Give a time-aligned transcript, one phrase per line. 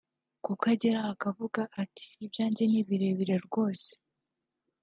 [0.45, 3.89] kuko agera aho akavuga ati “Ibyanjye ni birebire rwose